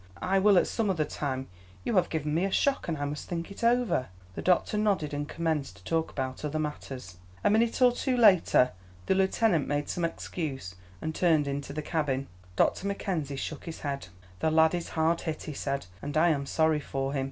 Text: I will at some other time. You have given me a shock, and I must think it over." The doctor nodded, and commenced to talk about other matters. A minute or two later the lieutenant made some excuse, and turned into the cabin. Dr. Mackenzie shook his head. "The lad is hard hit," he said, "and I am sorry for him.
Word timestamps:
I 0.23 0.39
will 0.39 0.57
at 0.57 0.65
some 0.65 0.89
other 0.89 1.05
time. 1.05 1.47
You 1.83 1.95
have 1.95 2.09
given 2.09 2.33
me 2.33 2.43
a 2.45 2.49
shock, 2.51 2.87
and 2.87 2.97
I 2.97 3.05
must 3.05 3.29
think 3.29 3.51
it 3.51 3.63
over." 3.63 4.07
The 4.33 4.41
doctor 4.41 4.75
nodded, 4.75 5.13
and 5.13 5.29
commenced 5.29 5.75
to 5.77 5.83
talk 5.83 6.09
about 6.09 6.43
other 6.43 6.57
matters. 6.57 7.17
A 7.43 7.51
minute 7.51 7.79
or 7.83 7.91
two 7.91 8.17
later 8.17 8.71
the 9.05 9.13
lieutenant 9.13 9.67
made 9.67 9.89
some 9.89 10.03
excuse, 10.03 10.73
and 11.03 11.13
turned 11.13 11.47
into 11.47 11.71
the 11.71 11.83
cabin. 11.83 12.25
Dr. 12.55 12.87
Mackenzie 12.87 13.35
shook 13.35 13.65
his 13.65 13.81
head. 13.81 14.07
"The 14.39 14.49
lad 14.49 14.73
is 14.73 14.89
hard 14.97 15.21
hit," 15.21 15.43
he 15.43 15.53
said, 15.53 15.85
"and 16.01 16.17
I 16.17 16.29
am 16.29 16.47
sorry 16.47 16.79
for 16.79 17.13
him. 17.13 17.19